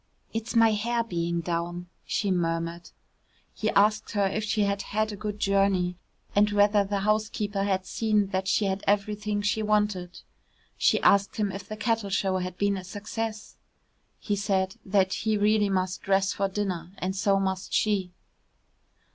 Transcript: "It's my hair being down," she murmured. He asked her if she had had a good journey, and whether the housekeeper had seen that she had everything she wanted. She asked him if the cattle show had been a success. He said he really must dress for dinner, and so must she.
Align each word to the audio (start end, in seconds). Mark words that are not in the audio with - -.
"It's 0.33 0.55
my 0.55 0.71
hair 0.71 1.03
being 1.03 1.41
down," 1.41 1.85
she 2.07 2.31
murmured. 2.31 2.89
He 3.53 3.69
asked 3.69 4.13
her 4.13 4.25
if 4.25 4.43
she 4.43 4.63
had 4.63 4.81
had 4.81 5.11
a 5.11 5.15
good 5.15 5.39
journey, 5.39 5.95
and 6.35 6.49
whether 6.49 6.83
the 6.83 7.01
housekeeper 7.01 7.63
had 7.65 7.85
seen 7.85 8.25
that 8.29 8.47
she 8.47 8.65
had 8.65 8.83
everything 8.87 9.43
she 9.43 9.61
wanted. 9.61 10.21
She 10.75 10.99
asked 11.01 11.35
him 11.35 11.51
if 11.51 11.67
the 11.69 11.77
cattle 11.77 12.09
show 12.09 12.37
had 12.37 12.57
been 12.57 12.77
a 12.77 12.83
success. 12.83 13.57
He 14.17 14.35
said 14.35 14.73
he 15.11 15.37
really 15.37 15.69
must 15.69 16.01
dress 16.01 16.33
for 16.33 16.47
dinner, 16.47 16.93
and 16.97 17.15
so 17.15 17.39
must 17.39 17.71
she. 17.71 18.11